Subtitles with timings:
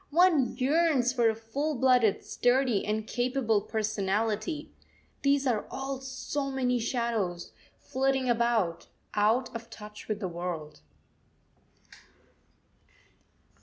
[0.09, 4.71] One yearns for a full blooded, sturdy, and capable personality;
[5.21, 10.79] these are all so many shadows, flitting about, out of touch with the world.